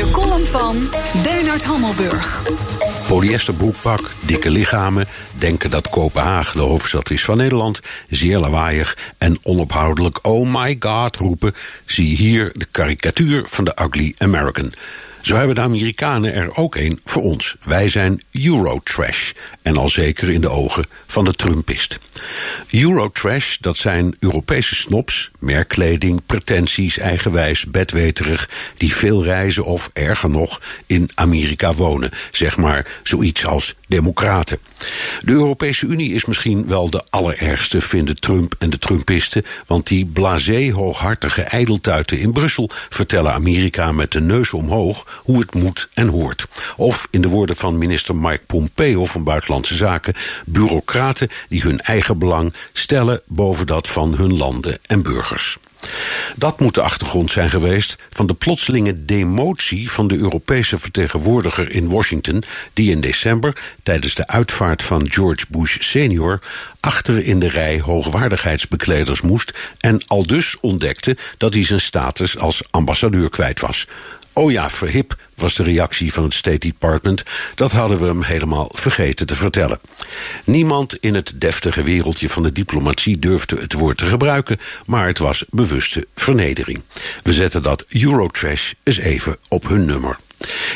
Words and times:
De 0.00 0.10
column 0.10 0.46
van 0.46 0.90
Bernard 1.22 1.64
Hammelburg. 1.64 2.42
Polyesterbroekpak, 3.08 4.10
dikke 4.20 4.50
lichamen, 4.50 5.08
denken 5.38 5.70
dat 5.70 5.88
Kopenhagen 5.88 6.56
de 6.56 6.66
hoofdstad 6.66 7.10
is 7.10 7.24
van 7.24 7.36
Nederland, 7.36 7.80
zeer 8.08 8.38
lawaaiig 8.38 8.98
en 9.18 9.38
onophoudelijk 9.42 10.18
oh 10.26 10.54
my 10.54 10.76
god 10.78 11.16
roepen, 11.16 11.54
zie 11.86 12.16
hier 12.16 12.50
de 12.52 12.66
karikatuur 12.70 13.42
van 13.46 13.64
de 13.64 13.72
ugly 13.82 14.14
American. 14.16 14.72
Zo 15.20 15.36
hebben 15.36 15.54
de 15.54 15.60
Amerikanen 15.60 16.34
er 16.34 16.56
ook 16.56 16.74
een 16.74 17.00
voor 17.04 17.22
ons. 17.22 17.56
Wij 17.64 17.88
zijn 17.88 18.22
Eurotrash. 18.32 19.32
En 19.62 19.76
al 19.76 19.88
zeker 19.88 20.30
in 20.30 20.40
de 20.40 20.50
ogen 20.50 20.84
van 21.06 21.24
de 21.24 21.34
Trumpist. 21.34 21.98
Eurotrash, 22.70 23.56
dat 23.60 23.76
zijn 23.76 24.16
Europese 24.18 24.74
snobs, 24.74 25.30
merkkleding, 25.38 26.20
pretenties, 26.26 26.98
eigenwijs, 26.98 27.66
bedweterig, 27.66 28.50
die 28.76 28.94
veel 28.94 29.24
reizen 29.24 29.64
of, 29.64 29.90
erger 29.92 30.30
nog, 30.30 30.60
in 30.86 31.10
Amerika 31.14 31.74
wonen. 31.74 32.10
Zeg 32.32 32.56
maar 32.56 32.86
zoiets 33.02 33.46
als 33.46 33.74
democraten. 33.88 34.58
De 35.24 35.32
Europese 35.32 35.86
Unie 35.86 36.12
is 36.12 36.24
misschien 36.24 36.66
wel 36.66 36.90
de 36.90 37.04
allerergste, 37.10 37.80
vinden 37.80 38.20
Trump 38.20 38.54
en 38.58 38.70
de 38.70 38.78
Trumpisten, 38.78 39.44
want 39.66 39.86
die 39.86 40.06
blasé 40.06 40.72
hooghartige 40.72 41.42
ijdeltuiten 41.42 42.18
in 42.18 42.32
Brussel 42.32 42.70
vertellen 42.88 43.32
Amerika 43.32 43.92
met 43.92 44.12
de 44.12 44.20
neus 44.20 44.52
omhoog 44.52 45.20
hoe 45.24 45.38
het 45.38 45.54
moet 45.54 45.88
en 45.94 46.08
hoort. 46.08 46.46
Of 46.76 47.08
in 47.10 47.20
de 47.20 47.28
woorden 47.28 47.56
van 47.56 47.78
minister 47.78 48.16
Mike 48.16 48.42
Pompeo 48.46 49.06
van 49.06 49.24
Buitenlandse 49.24 49.74
Zaken, 49.76 50.14
bureaucraten 50.46 51.28
die 51.48 51.62
hun 51.62 51.80
eigen 51.80 52.18
belang 52.18 52.52
stellen 52.72 53.20
boven 53.26 53.66
dat 53.66 53.88
van 53.88 54.14
hun 54.14 54.36
landen 54.36 54.78
en 54.86 55.02
burgers. 55.02 55.58
Dat 56.36 56.60
moet 56.60 56.74
de 56.74 56.82
achtergrond 56.82 57.30
zijn 57.30 57.50
geweest 57.50 57.96
van 58.10 58.26
de 58.26 58.34
plotselinge 58.34 59.04
demotie 59.04 59.90
van 59.90 60.08
de 60.08 60.16
Europese 60.16 60.78
vertegenwoordiger 60.78 61.70
in 61.70 61.88
Washington, 61.88 62.42
die 62.72 62.90
in 62.90 63.00
december 63.00 63.56
tijdens 63.82 64.14
de 64.14 64.26
uitvaart 64.26 64.82
van 64.82 65.10
George 65.10 65.44
Bush 65.48 65.76
senior 65.80 66.40
achter 66.80 67.24
in 67.24 67.38
de 67.40 67.48
rij 67.48 67.80
hoogwaardigheidsbekleders 67.80 69.20
moest 69.20 69.52
en 69.78 70.02
al 70.06 70.26
dus 70.26 70.56
ontdekte 70.60 71.16
dat 71.36 71.54
hij 71.54 71.64
zijn 71.64 71.80
status 71.80 72.38
als 72.38 72.62
ambassadeur 72.70 73.30
kwijt 73.30 73.60
was. 73.60 73.86
Oh 74.32 74.50
ja, 74.50 74.70
verhip, 74.70 75.16
was 75.34 75.54
de 75.54 75.62
reactie 75.62 76.12
van 76.12 76.24
het 76.24 76.34
State 76.34 76.58
Department. 76.58 77.22
Dat 77.54 77.72
hadden 77.72 77.98
we 77.98 78.04
hem 78.04 78.22
helemaal 78.22 78.70
vergeten 78.74 79.26
te 79.26 79.34
vertellen. 79.34 79.80
Niemand 80.44 80.96
in 80.96 81.14
het 81.14 81.32
deftige 81.34 81.82
wereldje 81.82 82.28
van 82.28 82.42
de 82.42 82.52
diplomatie 82.52 83.18
durfde 83.18 83.60
het 83.60 83.72
woord 83.72 83.96
te 83.96 84.06
gebruiken, 84.06 84.58
maar 84.86 85.06
het 85.06 85.18
was 85.18 85.44
bewuste 85.50 86.06
vernedering. 86.14 86.82
We 87.22 87.32
zetten 87.32 87.62
dat 87.62 87.84
Eurotrash 87.88 88.72
eens 88.82 88.98
even 88.98 89.36
op 89.48 89.68
hun 89.68 89.84
nummer. 89.84 90.18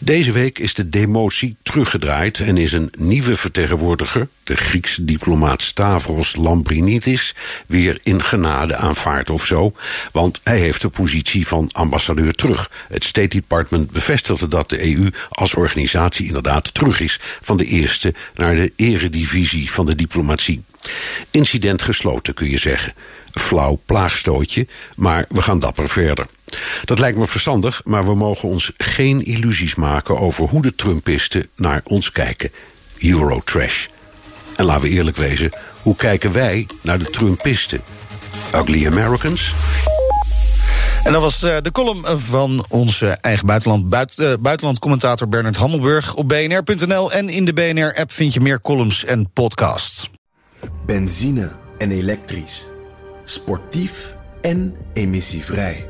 Deze 0.00 0.32
week 0.32 0.58
is 0.58 0.74
de 0.74 0.88
demotie 0.88 1.56
teruggedraaid 1.62 2.38
en 2.38 2.56
is 2.56 2.72
een 2.72 2.92
nieuwe 2.98 3.36
vertegenwoordiger, 3.36 4.28
de 4.44 4.56
Griekse 4.56 5.04
diplomaat 5.04 5.62
Stavros 5.62 6.36
Lambrinidis, 6.36 7.34
weer 7.66 7.98
in 8.02 8.22
genade 8.22 8.76
aanvaard 8.76 9.30
of 9.30 9.46
zo, 9.46 9.72
want 10.12 10.40
hij 10.42 10.58
heeft 10.58 10.80
de 10.80 10.88
positie 10.88 11.46
van 11.46 11.68
ambassadeur 11.72 12.34
terug. 12.34 12.70
Het 12.88 13.04
State 13.04 13.28
Department 13.28 13.90
bevestigde 13.90 14.48
dat 14.48 14.70
de 14.70 14.96
EU 14.96 15.10
als 15.28 15.54
organisatie 15.54 16.26
inderdaad 16.26 16.74
terug 16.74 17.00
is 17.00 17.18
van 17.40 17.56
de 17.56 17.64
eerste 17.64 18.14
naar 18.34 18.54
de 18.54 18.72
eredivisie 18.76 19.70
van 19.70 19.86
de 19.86 19.94
diplomatie. 19.94 20.62
Incident 21.30 21.82
gesloten 21.82 22.34
kun 22.34 22.50
je 22.50 22.58
zeggen. 22.58 22.94
Flauw 23.40 23.80
plaagstootje, 23.86 24.66
maar 24.96 25.24
we 25.28 25.42
gaan 25.42 25.58
dapper 25.58 25.88
verder. 25.88 26.26
Dat 26.84 26.98
lijkt 26.98 27.18
me 27.18 27.26
verstandig, 27.26 27.80
maar 27.84 28.04
we 28.04 28.14
mogen 28.14 28.48
ons 28.48 28.72
geen 28.76 29.22
illusies 29.22 29.74
maken 29.74 30.18
over 30.18 30.48
hoe 30.48 30.62
de 30.62 30.74
Trumpisten 30.74 31.48
naar 31.56 31.80
ons 31.84 32.12
kijken. 32.12 32.50
Eurotrash. 32.98 33.86
En 34.56 34.64
laten 34.64 34.82
we 34.82 34.88
eerlijk 34.88 35.16
wezen, 35.16 35.50
hoe 35.82 35.96
kijken 35.96 36.32
wij 36.32 36.66
naar 36.80 36.98
de 36.98 37.10
Trumpisten? 37.10 37.80
Ugly 38.54 38.86
Americans? 38.86 39.54
En 41.04 41.12
dat 41.12 41.22
was 41.22 41.42
uh, 41.42 41.56
de 41.62 41.72
column 41.72 42.20
van 42.20 42.64
onze 42.68 43.08
eigen 43.20 43.46
buitenland, 43.46 43.88
buit, 43.88 44.14
uh, 44.16 44.32
buitenlandcommentator 44.40 45.28
Bernard 45.28 45.56
Hammelburg. 45.56 46.14
Op 46.14 46.28
bnr.nl 46.28 47.12
en 47.12 47.28
in 47.28 47.44
de 47.44 47.52
BNR-app 47.52 48.12
vind 48.12 48.34
je 48.34 48.40
meer 48.40 48.60
columns 48.60 49.04
en 49.04 49.30
podcasts. 49.32 50.10
Benzine 50.86 51.50
en 51.78 51.90
elektrisch. 51.90 52.66
Sportief 53.24 54.14
en 54.40 54.76
emissievrij. 54.94 55.89